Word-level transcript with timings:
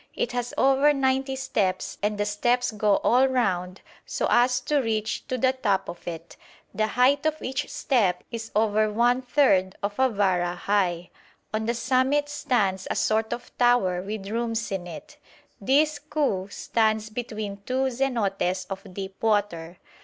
It 0.15 0.31
has 0.31 0.51
over 0.57 0.93
ninety 0.93 1.35
steps 1.35 1.99
and 2.01 2.17
the 2.17 2.25
steps 2.25 2.71
go 2.71 2.95
all 3.03 3.27
round 3.27 3.81
so 4.03 4.25
as 4.31 4.59
to 4.61 4.77
reach 4.79 5.27
to 5.27 5.37
the 5.37 5.53
top 5.53 5.87
of 5.87 6.07
it; 6.07 6.37
the 6.73 6.87
height 6.87 7.23
of 7.27 7.39
each 7.39 7.69
step 7.69 8.23
is 8.31 8.51
over 8.55 8.91
one 8.91 9.21
third 9.21 9.75
of 9.83 9.99
a 9.99 10.09
vara 10.09 10.55
high. 10.55 11.11
On 11.53 11.67
the 11.67 11.75
summit 11.75 12.29
stands 12.29 12.87
a 12.89 12.95
sort 12.95 13.31
of 13.31 13.55
tower 13.59 14.01
with 14.01 14.27
rooms 14.29 14.71
in 14.71 14.87
it.... 14.87 15.17
This 15.61 15.99
Cu 15.99 16.47
stands 16.49 17.11
between 17.11 17.57
two 17.67 17.91
zenotes 17.91 18.65
of 18.71 18.91
deep 18.95 19.21
water. 19.21 19.77